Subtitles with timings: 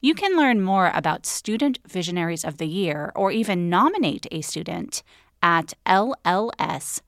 [0.00, 5.02] You can learn more about Student Visionaries of the Year or even nominate a student
[5.42, 7.02] at lls.org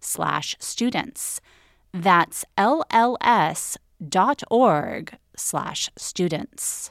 [0.00, 1.40] slash students.
[1.94, 3.78] That's lls.org
[5.36, 6.90] slash students.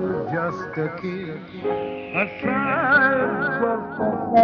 [0.00, 4.40] just a kiss, a sigh just a sigh.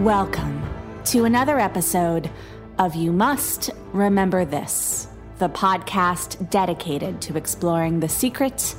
[0.00, 0.62] Welcome
[1.06, 2.30] to another episode
[2.78, 8.74] of You Must Remember This, the podcast dedicated to exploring the secret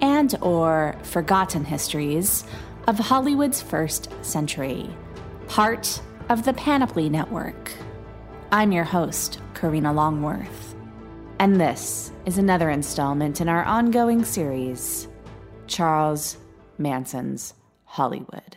[0.00, 2.44] and or forgotten histories
[2.86, 4.88] of Hollywood's first century,
[5.48, 7.72] part of the Panoply Network.
[8.52, 10.76] I'm your host, Karina Longworth,
[11.40, 15.08] and this is another installment in our ongoing series,
[15.66, 16.36] Charles
[16.78, 17.54] Manson's
[17.86, 18.56] Hollywood.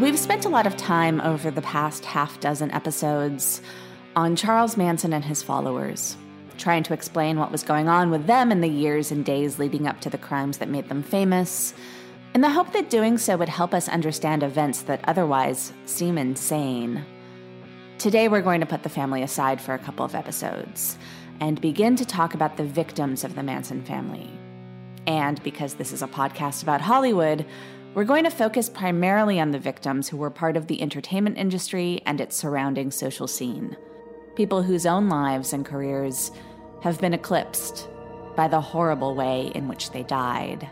[0.00, 3.60] We've spent a lot of time over the past half dozen episodes
[4.14, 6.16] on Charles Manson and his followers,
[6.58, 9.86] trying to explain what was going on with them in the years and days leading
[9.86, 11.74] up to the crimes that made them famous,
[12.34, 17.04] in the hope that doing so would help us understand events that otherwise seem insane.
[17.98, 20.98] Today, we're going to put the family aside for a couple of episodes
[21.40, 24.30] and begin to talk about the victims of the Manson family.
[25.06, 27.46] And because this is a podcast about Hollywood,
[27.94, 32.02] we're going to focus primarily on the victims who were part of the entertainment industry
[32.04, 33.76] and its surrounding social scene.
[34.36, 36.30] People whose own lives and careers
[36.82, 37.88] have been eclipsed
[38.36, 40.68] by the horrible way in which they died.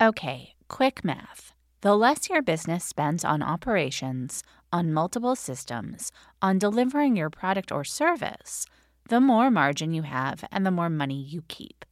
[0.00, 1.52] Okay, quick math.
[1.82, 4.42] The less your business spends on operations,
[4.72, 8.64] on multiple systems, on delivering your product or service,
[9.08, 11.84] the more margin you have and the more money you keep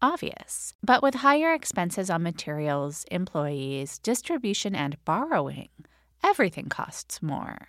[0.00, 0.74] obvious.
[0.82, 5.70] But with higher expenses on materials, employees, distribution, and borrowing,
[6.22, 7.68] everything costs more.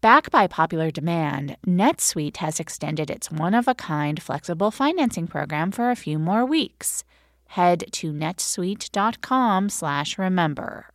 [0.00, 5.72] Backed by popular demand, NetSuite has extended its one of a kind flexible financing program
[5.72, 7.02] for a few more weeks.
[7.46, 10.86] Head to netsuite.com slash remember.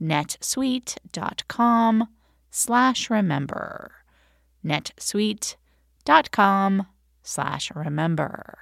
[0.00, 2.08] netsuite.com
[2.52, 3.92] slash remember.
[4.64, 6.86] netsuite.com
[7.24, 8.58] slash remember.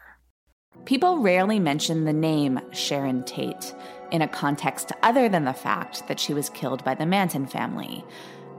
[0.86, 3.74] People rarely mention the name Sharon Tate
[4.10, 8.04] in a context other than the fact that she was killed by the Manson family.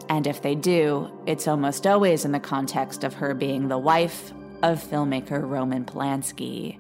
[0.09, 4.31] And if they do, it's almost always in the context of her being the wife
[4.63, 6.77] of filmmaker Roman Polanski.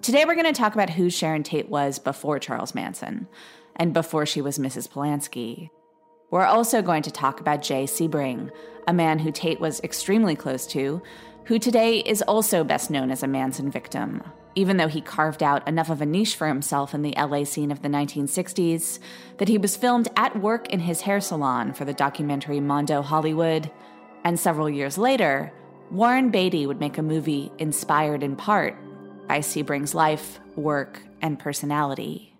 [0.00, 3.28] Today, we're going to talk about who Sharon Tate was before Charles Manson
[3.76, 4.88] and before she was Mrs.
[4.88, 5.70] Polanski.
[6.30, 8.50] We're also going to talk about Jay Sebring,
[8.86, 11.02] a man who Tate was extremely close to,
[11.48, 14.22] who today is also best known as a Manson victim,
[14.54, 17.70] even though he carved out enough of a niche for himself in the LA scene
[17.70, 18.98] of the 1960s
[19.38, 23.70] that he was filmed at work in his hair salon for the documentary Mondo Hollywood.
[24.24, 25.50] And several years later,
[25.90, 28.76] Warren Beatty would make a movie inspired in part
[29.26, 32.37] by Sebring's life, work, and personality.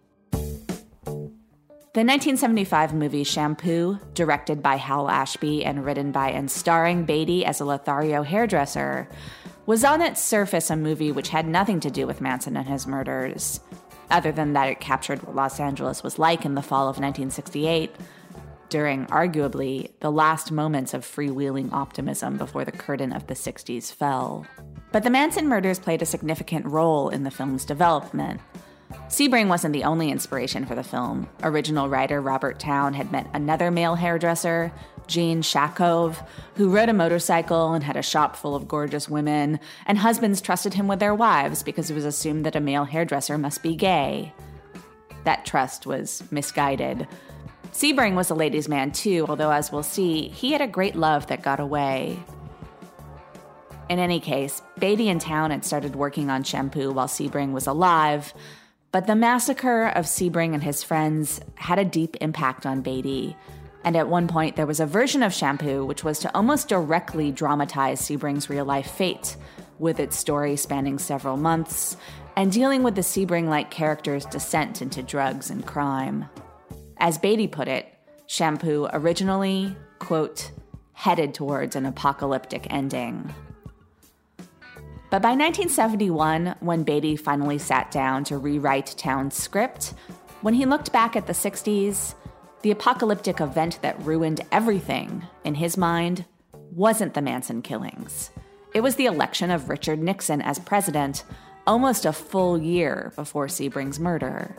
[1.99, 7.61] The 1975 movie Shampoo, directed by Hal Ashby and written by and starring Beatty as
[7.61, 9.09] a Lothario hairdresser,
[9.67, 12.87] was on its surface a movie which had nothing to do with Manson and his
[12.87, 13.59] murders,
[14.13, 17.91] other than that it captured what Los Angeles was like in the fall of 1968,
[18.69, 24.47] during arguably the last moments of freewheeling optimism before the curtain of the 60s fell.
[24.93, 28.41] But the Manson murders played a significant role in the film's development.
[29.09, 31.29] Sebring wasn't the only inspiration for the film.
[31.43, 34.71] Original writer Robert Towne had met another male hairdresser,
[35.07, 36.25] Gene Shacove,
[36.57, 40.75] who rode a motorcycle and had a shop full of gorgeous women, and husbands trusted
[40.75, 44.35] him with their wives because it was assumed that a male hairdresser must be gay.
[45.25, 47.09] That trust was misguided.
[47.73, 51.29] Sebring was a ladies' man too, although, as we'll see, he had a great love
[51.29, 52.19] that got away.
[53.89, 58.35] In any case, Beatty and Towne had started working on Shampoo while Sebring was alive,
[58.91, 63.37] but the massacre of Sebring and his friends had a deep impact on Beatty.
[63.85, 67.31] And at one point, there was a version of Shampoo which was to almost directly
[67.31, 69.37] dramatize Sebring's real life fate,
[69.79, 71.97] with its story spanning several months
[72.37, 76.29] and dealing with the Sebring like character's descent into drugs and crime.
[76.99, 77.87] As Beatty put it,
[78.27, 80.51] Shampoo originally, quote,
[80.93, 83.33] headed towards an apocalyptic ending.
[85.11, 89.95] But by 1971, when Beatty finally sat down to rewrite Towne's script,
[90.43, 92.15] when he looked back at the 60s,
[92.61, 98.31] the apocalyptic event that ruined everything, in his mind, wasn't the Manson killings.
[98.75, 101.25] It was the election of Richard Nixon as president
[101.67, 104.55] almost a full year before Sebring's murder.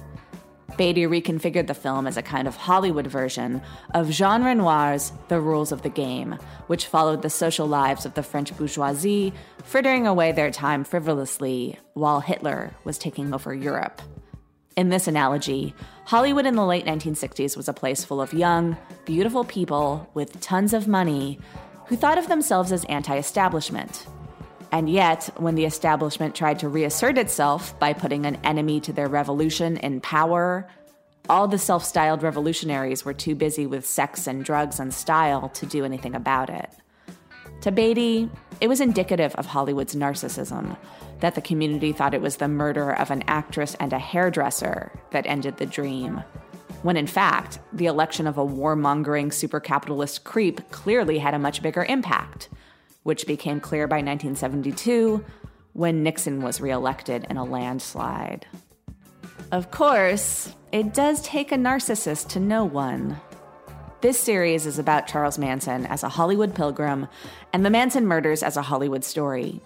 [0.78, 3.62] Beatty reconfigured the film as a kind of Hollywood version
[3.94, 6.38] of Jean Renoir's The Rules of the Game,
[6.68, 9.34] which followed the social lives of the French bourgeoisie,
[9.64, 14.02] frittering away their time frivolously while Hitler was taking over Europe.
[14.76, 15.74] In this analogy,
[16.06, 20.74] Hollywood in the late 1960s was a place full of young, beautiful people with tons
[20.74, 21.40] of money
[21.88, 24.06] who thought of themselves as anti establishment,
[24.72, 29.08] and yet, when the establishment tried to reassert itself by putting an enemy to their
[29.08, 30.68] revolution in power,
[31.28, 35.66] all the self styled revolutionaries were too busy with sex and drugs and style to
[35.66, 36.70] do anything about it.
[37.62, 38.30] To Beatty,
[38.62, 40.78] it was indicative of Hollywood's narcissism
[41.20, 45.26] that the community thought it was the murder of an actress and a hairdresser that
[45.26, 46.24] ended the dream.
[46.84, 51.62] When in fact, the election of a warmongering super capitalist creep clearly had a much
[51.62, 52.50] bigger impact
[53.04, 55.24] which became clear by 1972
[55.74, 58.46] when Nixon was reelected in a landslide.
[59.52, 63.20] Of course, it does take a narcissist to know one.
[64.02, 67.08] This series is about Charles Manson as a Hollywood pilgrim
[67.52, 69.62] and the Manson murders as a Hollywood story.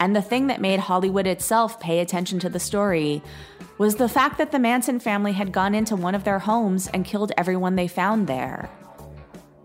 [0.00, 3.22] And the thing that made Hollywood itself pay attention to the story
[3.78, 7.04] was the fact that the Manson family had gone into one of their homes and
[7.04, 8.70] killed everyone they found there.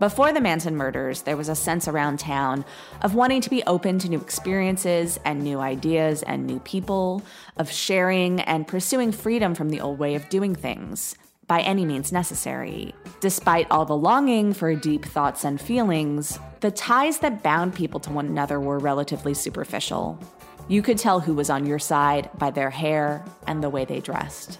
[0.04, 2.66] Before the Manson murders, there was a sense around town
[3.00, 7.22] of wanting to be open to new experiences and new ideas and new people,
[7.56, 12.12] of sharing and pursuing freedom from the old way of doing things by any means
[12.12, 12.94] necessary.
[13.20, 18.12] Despite all the longing for deep thoughts and feelings, the ties that bound people to
[18.12, 20.22] one another were relatively superficial.
[20.68, 24.00] You could tell who was on your side by their hair and the way they
[24.00, 24.58] dressed.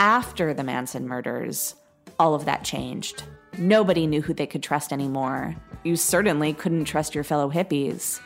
[0.00, 1.76] After the Manson murders,
[2.18, 3.22] all of that changed.
[3.58, 5.56] Nobody knew who they could trust anymore.
[5.82, 8.20] You certainly couldn't trust your fellow hippies.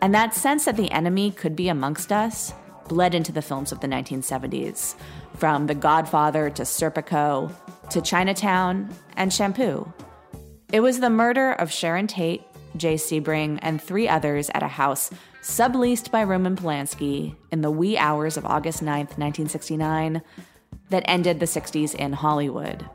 [0.00, 2.52] And that sense that the enemy could be amongst us
[2.88, 4.94] bled into the films of the 1970s,
[5.36, 7.52] from The Godfather to Serpico
[7.90, 9.92] to Chinatown and Shampoo.
[10.72, 12.42] It was the murder of Sharon Tate,
[12.76, 15.10] Jay Sebring, and three others at a house
[15.42, 20.22] subleased by Roman Polanski in the wee hours of August 9th, 1969,
[20.90, 22.88] that ended the 60s in Hollywood,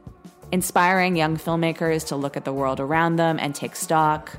[0.51, 4.37] inspiring young filmmakers to look at the world around them and take stock.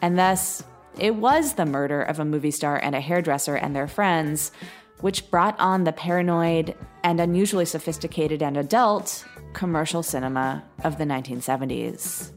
[0.00, 0.62] And thus,
[0.98, 4.52] it was the murder of a movie star and a hairdresser and their friends,
[5.00, 12.30] which brought on the paranoid and unusually sophisticated and adult commercial cinema of the 1970s.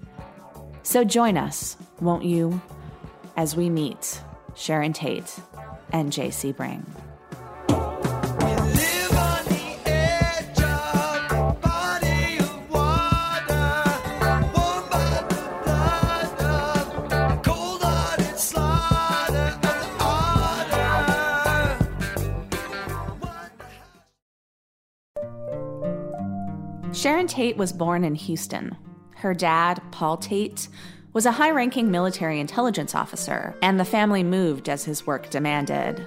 [0.84, 2.62] So join us, won't you,
[3.36, 4.22] as we meet
[4.56, 5.39] Sharon Tate
[5.92, 6.54] and J.C.
[6.54, 7.07] Sebring.
[27.08, 28.76] Sharon Tate was born in Houston.
[29.16, 30.68] Her dad, Paul Tate,
[31.14, 36.06] was a high ranking military intelligence officer, and the family moved as his work demanded.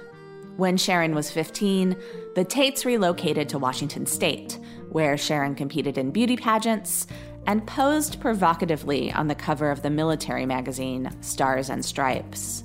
[0.57, 1.95] When Sharon was 15,
[2.35, 4.59] the Tates relocated to Washington State,
[4.91, 7.07] where Sharon competed in beauty pageants
[7.47, 12.63] and posed provocatively on the cover of the military magazine Stars and Stripes.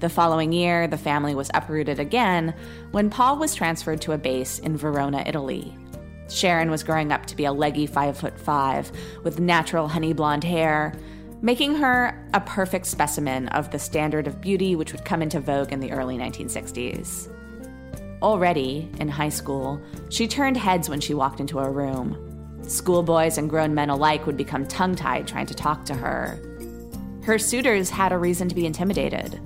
[0.00, 2.54] The following year, the family was uprooted again
[2.92, 5.76] when Paul was transferred to a base in Verona, Italy.
[6.28, 8.90] Sharon was growing up to be a leggy five foot five
[9.22, 10.94] with natural honey blonde hair,
[11.42, 15.72] making her a perfect specimen of the standard of beauty which would come into vogue
[15.72, 17.28] in the early 1960s.
[18.22, 22.30] Already, in high school, she turned heads when she walked into a room.
[22.62, 26.40] Schoolboys and grown men alike would become tongue tied trying to talk to her.
[27.22, 29.38] Her suitors had a reason to be intimidated.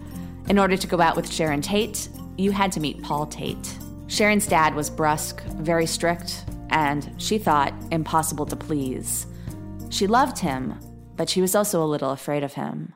[0.49, 3.77] In order to go out with Sharon Tate, you had to meet Paul Tate.
[4.07, 9.27] Sharon's dad was brusque, very strict, and, she thought, impossible to please.
[9.91, 10.79] She loved him,
[11.17, 12.95] but she was also a little afraid of him.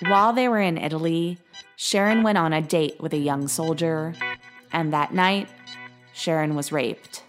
[0.00, 1.38] While they were in Italy,
[1.76, 4.14] Sharon went on a date with a young soldier,
[4.72, 5.48] and that night,
[6.12, 7.22] Sharon was raped.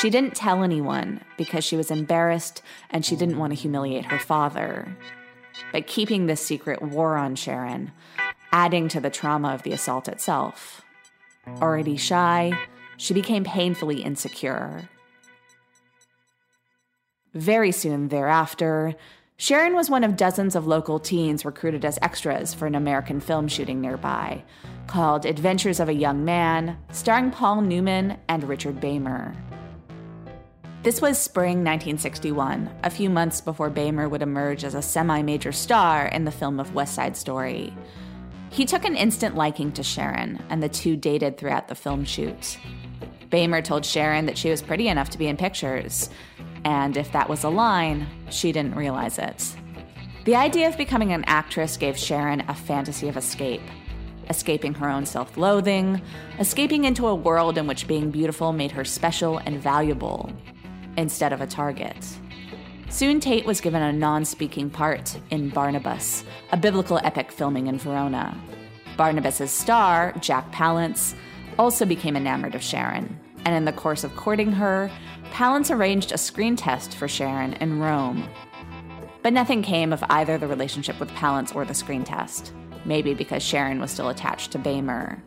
[0.00, 4.18] She didn't tell anyone because she was embarrassed and she didn't want to humiliate her
[4.18, 4.96] father.
[5.70, 7.92] But keeping this secret wore on Sharon,
[8.52, 10.82] adding to the trauma of the assault itself.
[11.60, 12.52] Already shy,
[12.96, 14.88] she became painfully insecure.
[17.34, 18.94] Very soon thereafter,
[19.38, 23.48] Sharon was one of dozens of local teens recruited as extras for an American film
[23.48, 24.44] shooting nearby,
[24.86, 29.34] called Adventures of a Young Man, starring Paul Newman and Richard Beymer.
[30.82, 35.52] This was spring 1961, a few months before Beymer would emerge as a semi major
[35.52, 37.72] star in the film of West Side Story.
[38.52, 42.58] He took an instant liking to Sharon, and the two dated throughout the film shoot.
[43.30, 46.10] Beymer told Sharon that she was pretty enough to be in pictures,
[46.62, 49.56] and if that was a line, she didn't realize it.
[50.26, 53.62] The idea of becoming an actress gave Sharon a fantasy of escape
[54.30, 56.00] escaping her own self loathing,
[56.38, 60.30] escaping into a world in which being beautiful made her special and valuable
[60.96, 61.96] instead of a target.
[62.92, 67.78] Soon Tate was given a non speaking part in Barabbas, a biblical epic filming in
[67.78, 68.38] Verona.
[68.98, 71.14] Barabbas's star, Jack Palance,
[71.58, 74.90] also became enamored of Sharon, and in the course of courting her,
[75.30, 78.28] Palance arranged a screen test for Sharon in Rome.
[79.22, 82.52] But nothing came of either the relationship with Palance or the screen test,
[82.84, 85.18] maybe because Sharon was still attached to Beymer.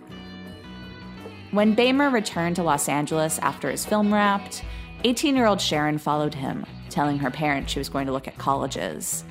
[1.50, 4.64] When Beymer returned to Los Angeles after his film wrapped,
[5.04, 6.64] 18 year old Sharon followed him,
[6.96, 9.26] telling her parents she was going to look at colleges.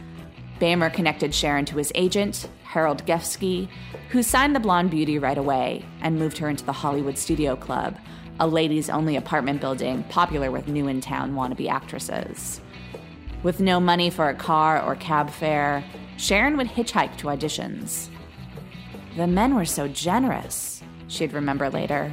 [0.61, 3.69] Beymer connected Sharon to his agent, Harold Gefsky,
[4.11, 7.97] who signed the blonde beauty right away and moved her into the Hollywood Studio Club,
[8.39, 12.61] a ladies only apartment building popular with new in town wannabe actresses.
[13.43, 15.83] With no money for a car or cab fare,
[16.19, 18.09] Sharon would hitchhike to auditions.
[19.17, 22.13] The men were so generous, she'd remember later,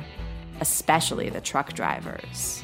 [0.62, 2.64] especially the truck drivers.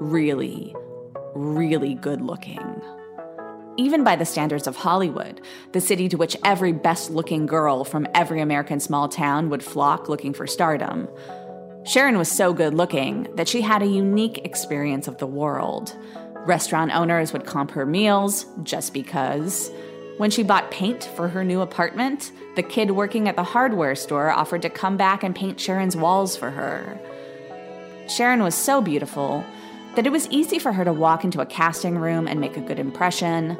[0.00, 0.74] really,
[1.34, 2.82] really good looking.
[3.76, 5.40] Even by the standards of Hollywood,
[5.72, 10.08] the city to which every best looking girl from every American small town would flock
[10.08, 11.08] looking for stardom.
[11.84, 15.94] Sharon was so good looking that she had a unique experience of the world.
[16.46, 19.70] Restaurant owners would comp her meals just because.
[20.16, 24.30] When she bought paint for her new apartment, the kid working at the hardware store
[24.30, 26.98] offered to come back and paint Sharon's walls for her.
[28.08, 29.44] Sharon was so beautiful
[29.96, 32.60] that it was easy for her to walk into a casting room and make a
[32.60, 33.58] good impression.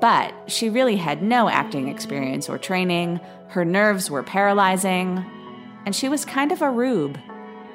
[0.00, 5.24] But she really had no acting experience or training, her nerves were paralyzing,
[5.84, 7.18] and she was kind of a rube.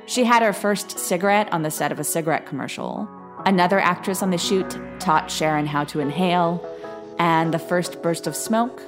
[0.05, 3.08] She had her first cigarette on the set of a cigarette commercial.
[3.46, 6.63] Another actress on the shoot taught Sharon how to inhale,
[7.17, 8.81] and the first burst of smoke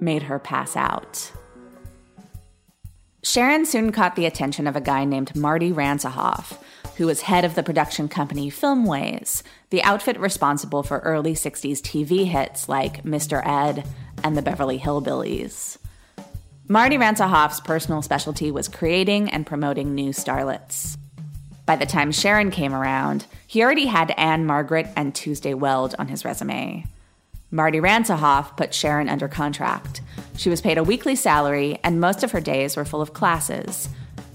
[0.00, 1.32] made her pass out.
[3.22, 6.56] Sharon soon caught the attention of a guy named Marty Ransohoff,
[6.96, 12.26] who was head of the production company Filmways, the outfit responsible for early 60s TV
[12.26, 13.44] hits like Mr.
[13.44, 13.86] Ed
[14.22, 15.78] and the Beverly Hillbillies.
[16.68, 20.96] Marty Ransohoff's personal specialty was creating and promoting new starlets.
[21.66, 26.24] By the time Sharon came around, he already had Ann-Margret and Tuesday Weld on his
[26.24, 26.84] resume.
[27.50, 30.02] Marty Ransohoff put Sharon under contract.
[30.36, 33.88] She was paid a weekly salary, and most of her days were full of classes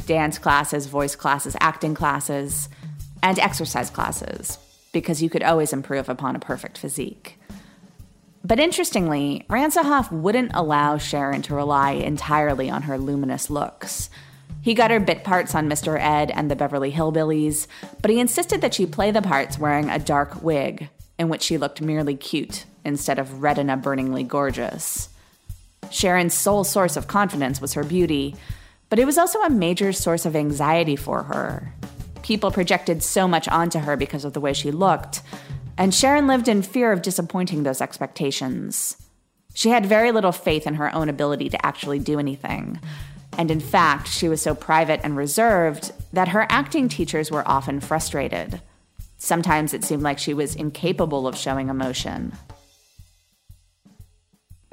[0.05, 2.67] dance classes, voice classes, acting classes,
[3.21, 4.57] and exercise classes,
[4.91, 7.39] because you could always improve upon a perfect physique.
[8.43, 14.09] But interestingly, Ransohoff wouldn't allow Sharon to rely entirely on her luminous looks.
[14.61, 15.97] He got her bit parts on Mr.
[15.97, 17.67] Ed and the Beverly Hillbillies,
[18.01, 21.57] but he insisted that she play the parts wearing a dark wig, in which she
[21.57, 25.09] looked merely cute instead of retina burningly gorgeous.
[25.91, 28.35] Sharon's sole source of confidence was her beauty,
[28.89, 31.73] but it was also a major source of anxiety for her.
[32.21, 35.21] People projected so much onto her because of the way she looked,
[35.77, 38.97] and Sharon lived in fear of disappointing those expectations.
[39.53, 42.79] She had very little faith in her own ability to actually do anything.
[43.37, 47.79] And in fact, she was so private and reserved that her acting teachers were often
[47.79, 48.61] frustrated.
[49.17, 52.33] Sometimes it seemed like she was incapable of showing emotion.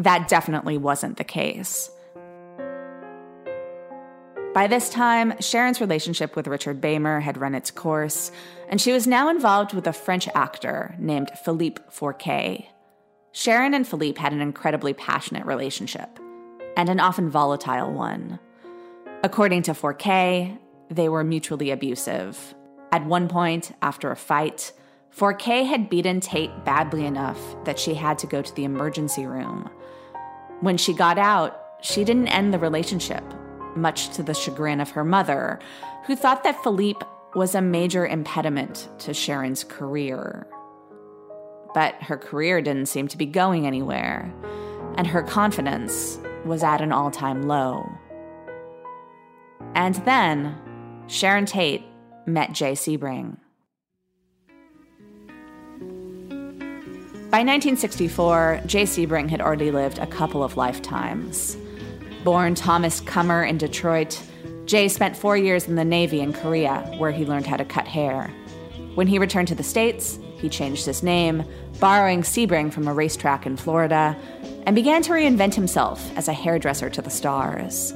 [0.01, 1.91] That definitely wasn't the case.
[4.55, 8.33] By this time, Sharon's relationship with Richard Beymer had run its course,
[8.71, 12.67] and she was now involved with a French actor named Philippe Forquet.
[13.33, 16.19] Sharon and Philippe had an incredibly passionate relationship,
[16.79, 18.39] and an often volatile one.
[19.23, 20.59] According to Forquet,
[20.89, 22.55] they were mutually abusive.
[22.91, 24.73] At one point, after a fight,
[25.11, 29.69] Forquet had beaten Tate badly enough that she had to go to the emergency room.
[30.61, 33.25] When she got out, she didn't end the relationship
[33.77, 35.59] much to the chagrin of her mother,
[36.07, 40.46] who thought that Philippe was a major impediment to Sharon's career.
[41.73, 44.33] But her career didn't seem to be going anywhere,
[44.96, 47.88] and her confidence was at an all time low.
[49.75, 50.57] And then
[51.07, 51.85] Sharon Tate
[52.27, 53.37] met Jay Sebring.
[57.31, 61.57] By 1964, Jay Sebring had already lived a couple of lifetimes.
[62.25, 64.21] Born Thomas Kummer in Detroit,
[64.64, 67.87] Jay spent four years in the Navy in Korea, where he learned how to cut
[67.87, 68.33] hair.
[68.97, 71.45] When he returned to the States, he changed his name,
[71.79, 74.16] borrowing Sebring from a racetrack in Florida,
[74.66, 77.95] and began to reinvent himself as a hairdresser to the stars.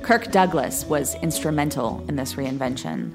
[0.00, 3.12] Kirk Douglas was instrumental in this reinvention.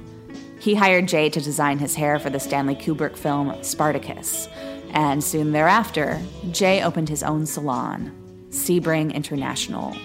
[0.59, 4.47] He hired Jay to design his hair for the Stanley Kubrick film Spartacus,
[4.91, 6.21] and soon thereafter,
[6.51, 8.11] Jay opened his own salon,
[8.49, 9.95] Sebring International.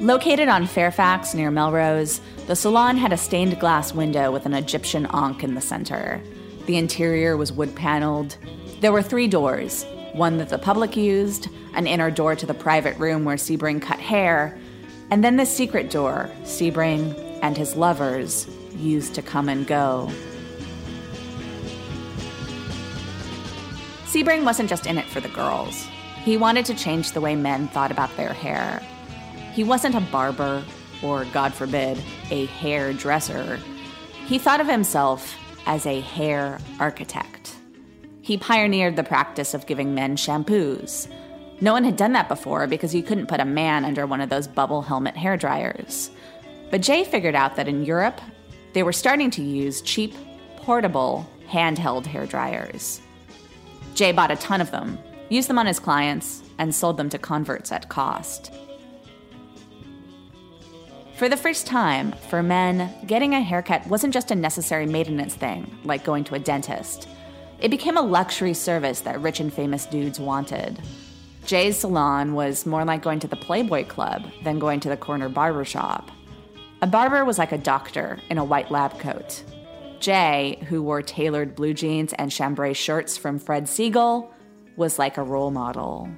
[0.00, 5.06] Located on Fairfax near Melrose, the salon had a stained glass window with an Egyptian
[5.06, 6.20] ankh in the center.
[6.66, 8.36] The interior was wood paneled.
[8.80, 12.96] There were three doors one that the public used, an inner door to the private
[12.98, 14.56] room where Sebring cut hair,
[15.10, 20.10] and then the secret door Sebring and his lovers used to come and go.
[24.14, 25.88] Sebring wasn't just in it for the girls.
[26.22, 28.80] He wanted to change the way men thought about their hair.
[29.54, 30.62] He wasn't a barber,
[31.02, 32.00] or God forbid,
[32.30, 33.58] a hairdresser.
[34.26, 37.56] He thought of himself as a hair architect.
[38.22, 41.08] He pioneered the practice of giving men shampoos.
[41.60, 44.30] No one had done that before because you couldn't put a man under one of
[44.30, 46.08] those bubble helmet hair dryers.
[46.70, 48.20] But Jay figured out that in Europe,
[48.74, 50.14] they were starting to use cheap,
[50.58, 53.00] portable, handheld hair dryers.
[53.94, 57.18] Jay bought a ton of them, used them on his clients, and sold them to
[57.18, 58.52] converts at cost.
[61.16, 65.78] For the first time, for men, getting a haircut wasn't just a necessary maintenance thing,
[65.84, 67.08] like going to a dentist.
[67.60, 70.80] It became a luxury service that rich and famous dudes wanted.
[71.46, 75.28] Jay's salon was more like going to the Playboy Club than going to the corner
[75.28, 76.10] barber shop.
[76.82, 79.44] A barber was like a doctor in a white lab coat.
[80.00, 84.30] Jay, who wore tailored blue jeans and chambray shirts from Fred Segal,
[84.76, 86.08] was like a role model.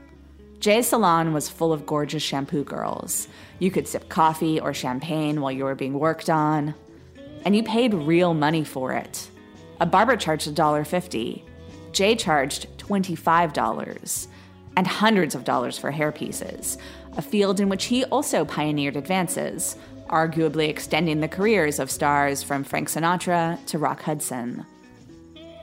[0.58, 3.28] Jay's salon was full of gorgeous shampoo girls.
[3.58, 6.74] You could sip coffee or champagne while you were being worked on,
[7.44, 9.30] and you paid real money for it.
[9.80, 11.42] A barber charged $1.50.
[11.92, 14.26] Jay charged $25
[14.76, 16.78] and hundreds of dollars for hair pieces,
[17.16, 19.76] a field in which he also pioneered advances,
[20.08, 24.64] arguably extending the careers of stars from Frank Sinatra to Rock Hudson.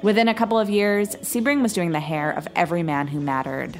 [0.01, 3.79] Within a couple of years, Sebring was doing the hair of every man who mattered.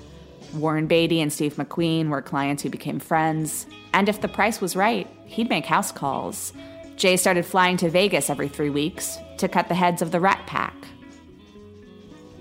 [0.54, 4.76] Warren Beatty and Steve McQueen were clients who became friends, and if the price was
[4.76, 6.54] right, he'd make house calls.
[6.96, 10.46] Jay started flying to Vegas every three weeks to cut the heads of the Rat
[10.46, 10.76] Pack.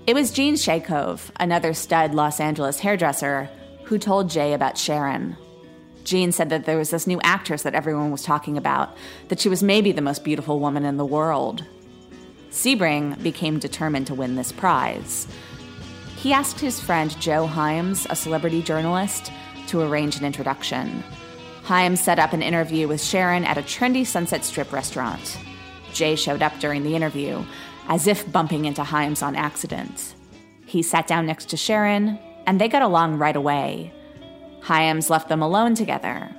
[0.05, 3.49] It was Gene Shacove, another stud Los Angeles hairdresser,
[3.83, 5.37] who told Jay about Sharon,
[6.03, 8.95] Jean said that there was this new actress that everyone was talking about,
[9.29, 11.63] that she was maybe the most beautiful woman in the world.
[12.51, 15.27] Sebring became determined to win this prize.
[16.17, 19.31] He asked his friend Joe Hyams, a celebrity journalist,
[19.67, 21.03] to arrange an introduction.
[21.63, 25.37] Hyams set up an interview with Sharon at a trendy Sunset Strip restaurant.
[25.93, 27.43] Jay showed up during the interview,
[27.87, 30.15] as if bumping into Hyams on accident.
[30.65, 33.93] He sat down next to Sharon, and they got along right away.
[34.61, 36.29] Hyams left them alone together.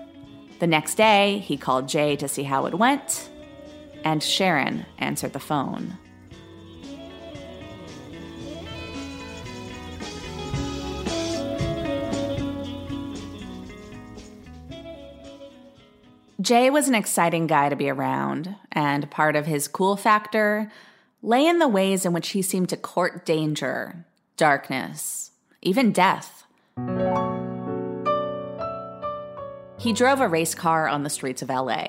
[0.61, 3.30] The next day, he called Jay to see how it went,
[4.04, 5.98] and Sharon answered the phone.
[16.40, 20.70] Jay was an exciting guy to be around, and part of his cool factor
[21.25, 24.05] lay in the ways in which he seemed to court danger,
[24.37, 25.31] darkness,
[25.63, 26.45] even death.
[29.79, 31.87] He drove a race car on the streets of LA.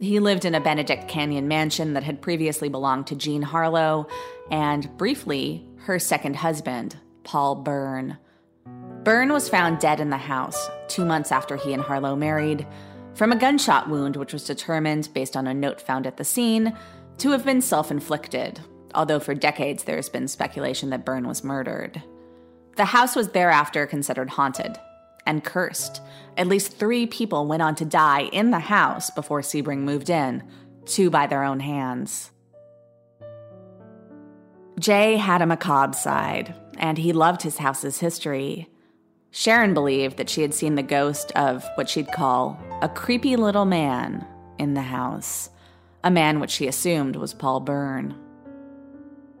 [0.00, 4.08] He lived in a Benedict Canyon mansion that had previously belonged to Jean Harlow
[4.50, 8.18] and, briefly, her second husband, Paul Bern.
[9.04, 12.66] Bern was found dead in the house two months after he and Harlow married
[13.14, 16.76] from a gunshot wound, which was determined, based on a note found at the scene,
[17.18, 18.60] to have been self inflicted,
[18.94, 22.02] although for decades there has been speculation that Bern was murdered.
[22.76, 24.78] The house was thereafter considered haunted
[25.26, 26.00] and cursed.
[26.36, 30.42] At least three people went on to die in the house before Sebring moved in,
[30.84, 32.30] two by their own hands.
[34.78, 38.68] Jay had a macabre side, and he loved his house's history.
[39.30, 43.64] Sharon believed that she had seen the ghost of what she'd call a creepy little
[43.64, 44.26] man
[44.58, 45.50] in the house,
[46.06, 48.14] a man which she assumed was Paul Bern.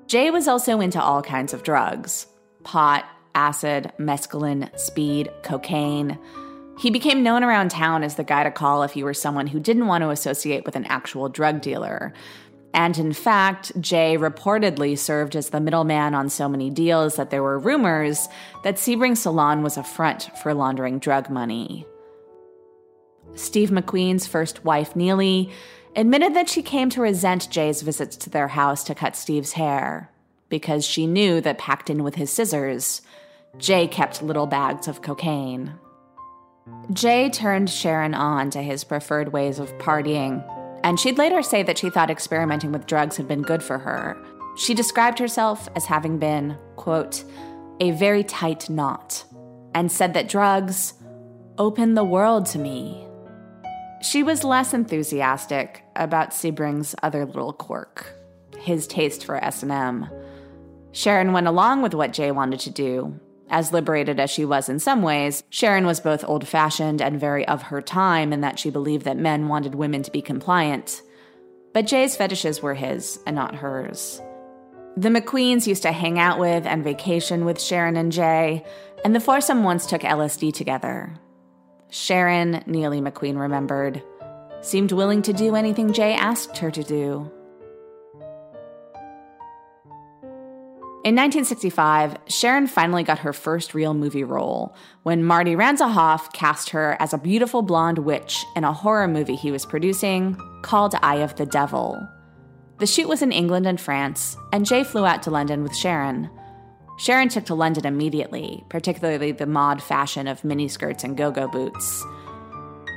[0.08, 2.26] Jay was also into all kinds of drugs
[2.64, 3.04] pot,
[3.36, 6.18] acid, mescaline, speed, cocaine.
[6.80, 9.60] He became known around town as the guy to call if you were someone who
[9.60, 12.12] didn't want to associate with an actual drug dealer.
[12.74, 17.44] And in fact, Jay reportedly served as the middleman on so many deals that there
[17.44, 18.28] were rumors
[18.64, 21.86] that Sebring Salon was a front for laundering drug money.
[23.36, 25.52] Steve McQueen's first wife, Neile,
[25.96, 30.10] admitted that she came to resent Jay's visits to their house to cut Steve's hair
[30.48, 33.02] because she knew that packed in with his scissors,
[33.58, 35.74] Jay kept little bags of cocaine.
[36.92, 40.44] Jay turned Sharon on to his preferred ways of partying,
[40.84, 44.16] and she'd later say that she thought experimenting with drugs had been good for her.
[44.56, 47.24] She described herself as having been, quote,
[47.80, 49.24] a very tight knot,
[49.74, 50.94] and said that drugs
[51.58, 53.05] opened the world to me.
[54.06, 58.14] She was less enthusiastic about Sebring's other little quirk,
[58.56, 60.08] his taste for S&M.
[60.92, 63.18] Sharon went along with what Jay wanted to do,
[63.50, 67.48] as liberated as she was in some ways, Sharon was both old fashioned and very
[67.48, 71.02] of her time in that she believed that men wanted women to be compliant.
[71.74, 74.22] But Jay's fetishes were his and not hers.
[74.96, 78.64] The McQueens used to hang out with and vacation with Sharon and Jay,
[79.04, 81.12] and the foursome once took LSD together.
[81.90, 84.02] Sharon, Neile McQueen remembered,
[84.60, 87.30] seemed willing to do anything Jay asked her to do.
[91.06, 96.96] In 1965, Sharon finally got her first real movie role when Marty Ransohoff cast her
[96.98, 101.36] as a beautiful blonde witch in a horror movie he was producing called Eye of
[101.36, 102.04] the Devil.
[102.78, 106.28] The shoot was in England and France, and Jay flew out to London with Sharon.
[106.96, 112.04] Sharon took to London immediately, particularly the mod fashion of miniskirts and go go boots.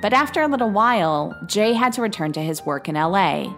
[0.01, 3.53] But after a little while, Jay had to return to his work in LA,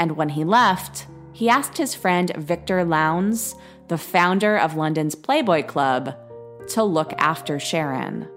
[0.00, 3.54] and when he left, he asked his friend Victor Lowndes
[3.88, 6.16] the founder of London's Playboy Club,
[6.68, 8.28] to look after Sharon.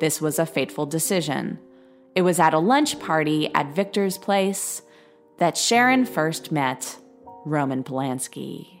[0.00, 1.58] This was a fateful decision.
[2.14, 4.82] It was at a lunch party at Victor's place
[5.38, 6.96] that Sharon first met
[7.44, 8.80] Roman Polanski.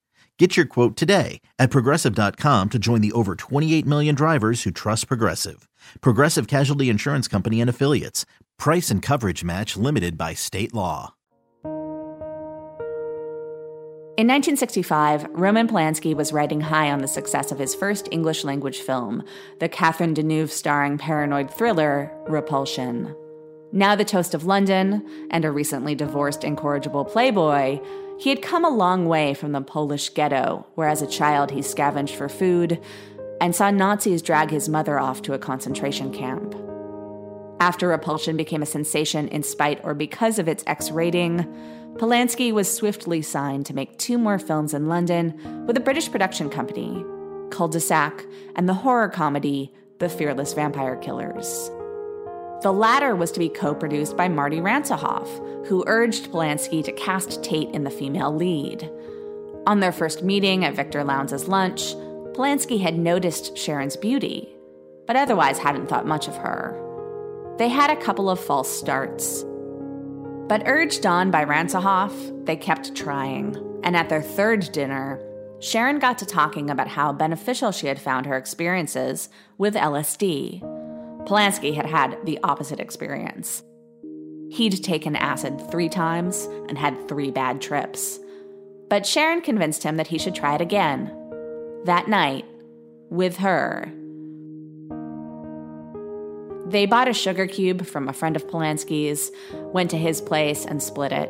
[0.41, 5.05] Get your quote today at progressive.com to join the over 28 million drivers who trust
[5.07, 5.69] Progressive.
[6.01, 8.25] Progressive Casualty Insurance Company and Affiliates.
[8.57, 11.13] Price and coverage match limited by state law.
[14.17, 18.79] In 1965, Roman Polanski was riding high on the success of his first English language
[18.79, 19.21] film,
[19.59, 23.15] the Catherine Deneuve starring paranoid thriller Repulsion.
[23.73, 27.79] Now the toast of London and a recently divorced incorrigible playboy,
[28.21, 31.63] he had come a long way from the Polish ghetto, where as a child he
[31.63, 32.79] scavenged for food
[33.41, 36.53] and saw Nazis drag his mother off to a concentration camp.
[37.59, 41.47] After Repulsion became a sensation in spite or because of its X rating,
[41.95, 46.47] Polanski was swiftly signed to make two more films in London with a British production
[46.47, 47.03] company,
[47.49, 48.23] Cul-de-sac,
[48.55, 51.71] and the horror comedy The Fearless Vampire Killers.
[52.61, 55.27] The latter was to be co produced by Marty Ransohoff,
[55.65, 58.87] who urged Polanski to cast Tate in the female lead.
[59.65, 61.95] On their first meeting at Victor Lowndes' lunch,
[62.33, 64.47] Polanski had noticed Sharon's beauty,
[65.07, 66.77] but otherwise hadn't thought much of her.
[67.57, 69.43] They had a couple of false starts.
[70.47, 73.57] But urged on by Ransohoff, they kept trying.
[73.83, 75.19] And at their third dinner,
[75.59, 80.80] Sharon got to talking about how beneficial she had found her experiences with LSD.
[81.25, 83.63] Polanski had had the opposite experience.
[84.51, 88.19] He'd taken acid three times and had three bad trips.
[88.89, 91.09] But Sharon convinced him that he should try it again.
[91.85, 92.45] That night,
[93.09, 93.91] with her.
[96.67, 100.81] They bought a sugar cube from a friend of Polanski's, went to his place, and
[100.81, 101.29] split it.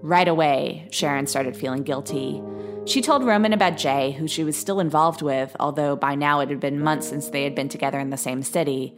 [0.00, 2.42] Right away, Sharon started feeling guilty.
[2.86, 6.50] She told Roman about Jay, who she was still involved with, although by now it
[6.50, 8.96] had been months since they had been together in the same city.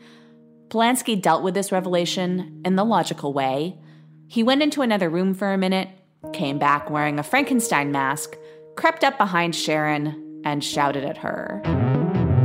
[0.69, 3.79] Polanski dealt with this revelation in the logical way.
[4.27, 5.89] He went into another room for a minute,
[6.33, 8.37] came back wearing a Frankenstein mask,
[8.77, 11.63] crept up behind Sharon, and shouted at her.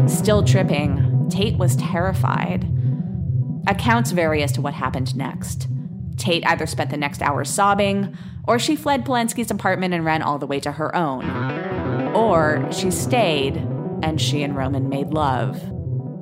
[0.08, 2.70] Still tripping, Tate was terrified.
[3.68, 5.68] Accounts vary as to what happened next.
[6.22, 8.16] Tate either spent the next hour sobbing,
[8.48, 11.26] or she fled Polanski's apartment and ran all the way to her own.
[12.16, 13.58] Or she stayed,
[14.04, 15.60] and she and Roman made love.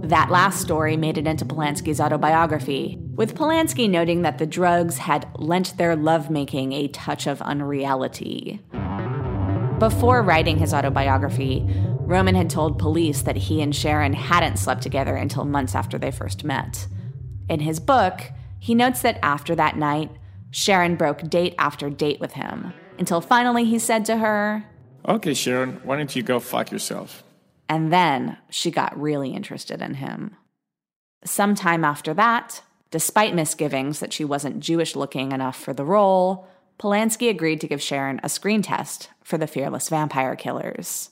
[0.01, 5.27] That last story made it into Polanski's autobiography, with Polanski noting that the drugs had
[5.37, 8.61] lent their lovemaking a touch of unreality.
[9.79, 11.65] Before writing his autobiography,
[11.99, 16.11] Roman had told police that he and Sharon hadn't slept together until months after they
[16.11, 16.87] first met.
[17.49, 20.11] In his book, he notes that after that night,
[20.51, 24.65] Sharon broke date after date with him until finally he said to her,
[25.07, 27.23] Okay, Sharon, why don't you go fuck yourself?
[27.69, 30.35] And then she got really interested in him.
[31.23, 36.47] Sometime after that, despite misgivings that she wasn't Jewish looking enough for the role,
[36.79, 41.11] Polanski agreed to give Sharon a screen test for the Fearless Vampire Killers.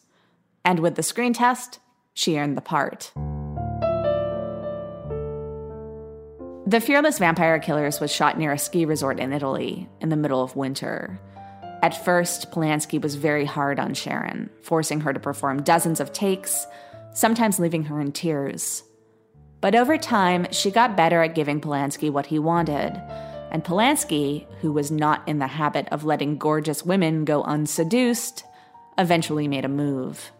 [0.65, 1.79] And with the screen test,
[2.13, 3.13] she earned the part.
[6.67, 10.43] The Fearless Vampire Killers was shot near a ski resort in Italy in the middle
[10.43, 11.17] of winter.
[11.82, 16.67] At first, Polanski was very hard on Sharon, forcing her to perform dozens of takes,
[17.13, 18.84] sometimes leaving her in tears.
[19.62, 23.01] But over time, she got better at giving Polanski what he wanted.
[23.49, 28.43] And Polanski, who was not in the habit of letting gorgeous women go unseduced,
[28.97, 30.34] eventually made a move.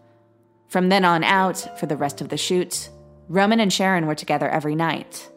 [0.68, 2.90] From then on out, for the rest of the shoot,
[3.30, 5.30] Roman and Sharon were together every night.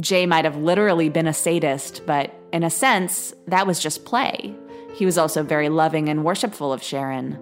[0.00, 4.54] Jay might have literally been a sadist, but in a sense, that was just play.
[4.94, 7.38] He was also very loving and worshipful of Sharon.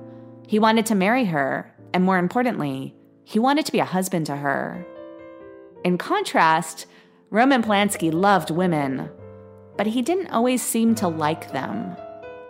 [0.46, 4.36] He wanted to marry her, and more importantly, he wanted to be a husband to
[4.36, 4.84] her.
[5.84, 6.86] In contrast,
[7.30, 9.08] Roman Polanski loved women,
[9.76, 11.96] but he didn't always seem to like them.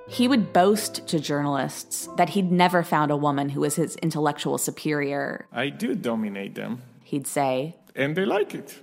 [0.09, 4.59] He would boast to journalists that he'd never found a woman who was his intellectual
[4.59, 5.47] superior.
[5.53, 6.83] I do dominate them.
[7.05, 7.77] He'd say.
[7.95, 8.79] And they like it.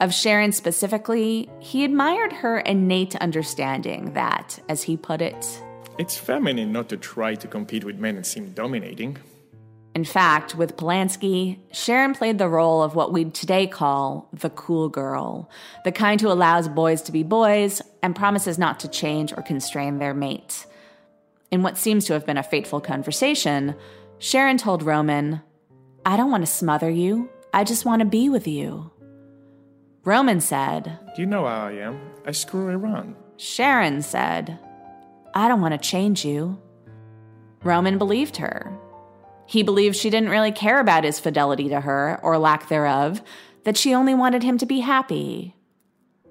[0.00, 5.62] Of Sharon specifically, he admired her innate understanding that, as he put it,
[5.98, 9.18] it's feminine not to try to compete with men and seem dominating.
[9.94, 14.88] In fact, with Polanski, Sharon played the role of what we'd today call the cool
[14.88, 15.50] girl,
[15.84, 19.98] the kind who allows boys to be boys and promises not to change or constrain
[19.98, 20.64] their mate.
[21.50, 23.74] In what seems to have been a fateful conversation,
[24.18, 25.42] Sharon told Roman,
[26.06, 28.92] I don't want to smother you, I just want to be with you.
[30.04, 32.00] Roman said, Do You know how I am.
[32.26, 33.16] I screw around.
[33.36, 34.58] Sharon said,
[35.34, 36.58] I don't want to change you.
[37.62, 38.72] Roman believed her.
[39.46, 43.20] He believed she didn't really care about his fidelity to her, or lack thereof,
[43.64, 45.54] that she only wanted him to be happy.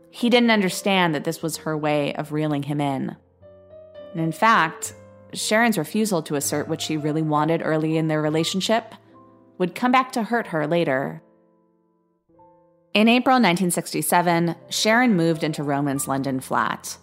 [0.10, 3.16] He didn't understand that this was her way of reeling him in.
[4.14, 4.94] And in fact,
[5.34, 8.96] Sharon's refusal to assert what she really wanted early in their relationship
[9.60, 11.22] would come back to hurt her later.
[12.92, 16.98] In April 1967, Sharon moved into Roman's London flat.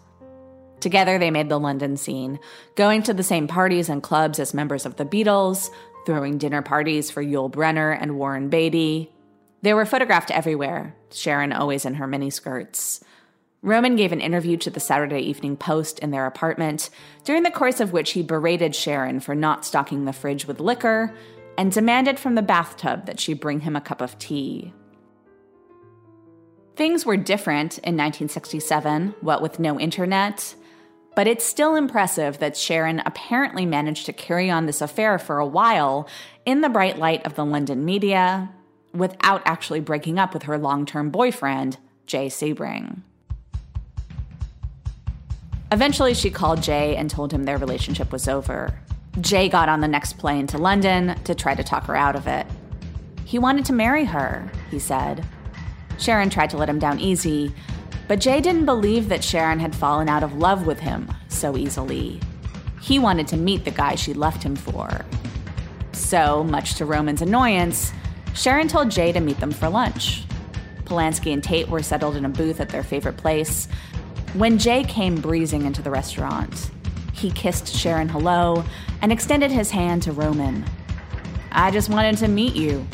[0.80, 2.40] Together, they made the London scene,
[2.74, 5.70] going to the same parties and clubs as members of the Beatles,
[6.04, 9.12] throwing dinner parties for Yul Brynner and Warren Beatty.
[9.62, 13.00] They were photographed everywhere, Sharon always in her miniskirts.
[13.62, 16.90] Roman gave an interview to the Saturday Evening Post in their apartment,
[17.22, 21.14] during the course of which he berated Sharon for not stocking the fridge with liquor
[21.56, 24.72] and demanded from the bathtub that she bring him a cup of tea.
[26.76, 30.54] Things were different in 1967, what with no internet,
[31.14, 35.46] but it's still impressive that Sharon apparently managed to carry on this affair for a
[35.46, 36.06] while
[36.44, 38.50] in the bright light of the London media
[38.92, 43.00] without actually breaking up with her long term boyfriend, Jay Sebring.
[45.72, 48.78] Eventually, she called Jay and told him their relationship was over.
[49.22, 52.26] Jay got on the next plane to London to try to talk her out of
[52.26, 52.46] it.
[53.24, 55.26] He wanted to marry her, he said,
[55.98, 57.52] Sharon tried to let him down easy,
[58.08, 62.20] but Jay didn't believe that Sharon had fallen out of love with him so easily.
[62.80, 65.04] He wanted to meet the guy she left him for.
[65.92, 67.92] So, much to Roman's annoyance,
[68.34, 70.24] Sharon told Jay to meet them for lunch.
[70.84, 73.66] Polanski and Tate were settled in a booth at their favorite place
[74.34, 76.70] when Jay came breezing into the restaurant.
[77.12, 78.62] He kissed Sharon hello
[79.00, 80.64] and extended his hand to Roman.
[81.50, 82.86] I just wanted to meet you,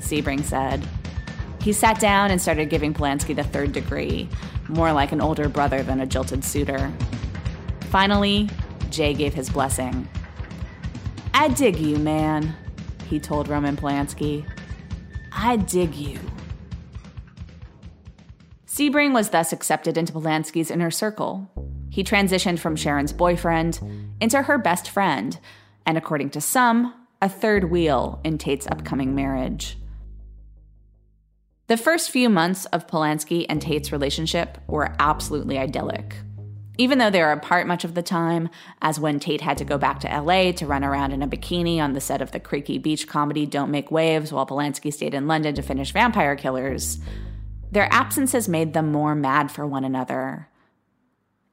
[0.00, 0.86] Sebring said.
[1.60, 4.28] He sat down and started giving Polanski the third degree,
[4.68, 6.92] more like an older brother than a jilted suitor.
[7.90, 8.48] Finally,
[8.90, 10.08] Jay gave his blessing.
[11.34, 12.54] I dig you, man,
[13.08, 14.46] he told Roman Polanski.
[15.32, 16.18] I dig you.
[18.66, 21.50] Sebring was thus accepted into Polanski's inner circle.
[21.90, 23.80] He transitioned from Sharon's boyfriend
[24.20, 25.38] into her best friend,
[25.84, 29.76] and according to some, a third wheel in Tate's upcoming marriage.
[31.70, 36.16] The first few months of Polanski and Tate's relationship were absolutely idyllic.
[36.78, 38.48] Even though they were apart much of the time,
[38.82, 41.78] as when Tate had to go back to LA to run around in a bikini
[41.78, 45.28] on the set of the creaky beach comedy Don't Make Waves while Polanski stayed in
[45.28, 46.98] London to finish Vampire Killers,
[47.70, 50.48] their absences made them more mad for one another.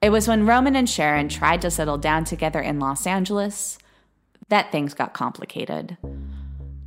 [0.02, 3.78] It was when Roman and Sharon tried to settle down together in Los Angeles
[4.50, 5.96] that things got complicated.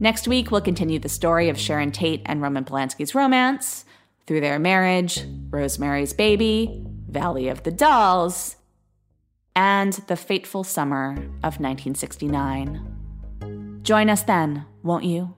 [0.02, 3.84] Next week, we'll continue the story of Sharon Tate and Roman Polanski's romance
[4.26, 8.56] through their marriage, Rosemary's Baby, Valley of the Dolls,
[9.54, 11.10] and the fateful summer
[11.42, 13.80] of 1969.
[13.82, 15.34] Join us then, won't you?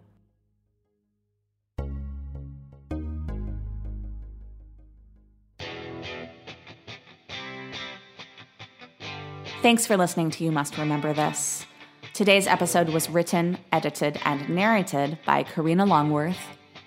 [9.61, 11.67] Thanks for listening to You Must Remember This.
[12.15, 16.37] Today's episode was written, edited, and narrated by Karina Longworth.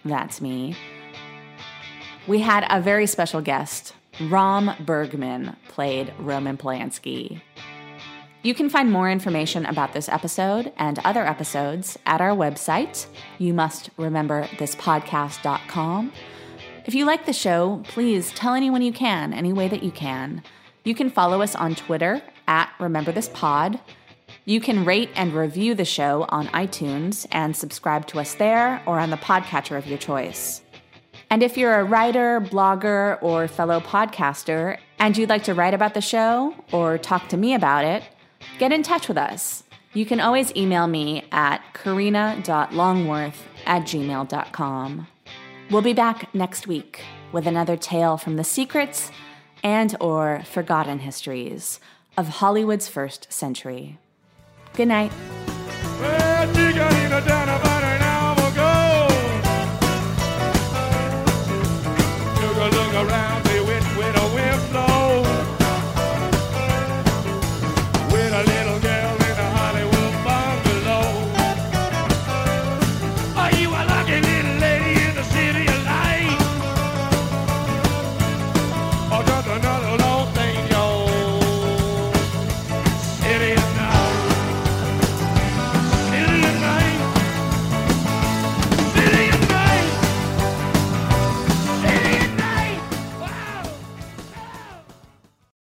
[0.03, 0.75] That's me.
[2.27, 3.95] We had a very special guest.
[4.29, 7.41] Rom Bergman played Roman Polanski.
[8.43, 13.07] You can find more information about this episode and other episodes at our website,
[13.39, 16.11] you must remember this podcast.com.
[16.85, 20.43] If you like the show, please tell anyone you can, any way that you can.
[20.83, 23.79] You can follow us on Twitter at Remember This Pod.
[24.47, 28.99] You can rate and review the show on iTunes and subscribe to us there or
[28.99, 30.61] on the podcatcher of your choice.
[31.31, 35.95] And if you're a writer, blogger, or fellow podcaster and you'd like to write about
[35.95, 38.03] the show or talk to me about it,
[38.59, 39.63] get in touch with us.
[39.93, 45.07] You can always email me at karina.longworth at gmail.com.
[45.71, 49.11] We'll be back next week with another tale from the secrets
[49.63, 51.79] and or forgotten histories
[52.15, 53.97] of Hollywood's first century.
[54.75, 55.11] Good night.